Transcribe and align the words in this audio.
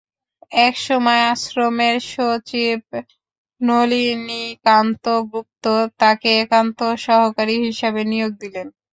একসময় 0.61 1.21
আশ্রমের 1.31 1.95
সচিব 2.09 2.79
নলিনীকান্ত 3.61 5.05
গুপ্ত 5.31 5.65
তাঁকে 5.99 6.29
একান্ত 6.43 6.79
সহকারী 7.05 7.55
হিসেবে 7.65 8.01
নিয়োগ 8.11 8.31
দিলেন। 8.43 8.67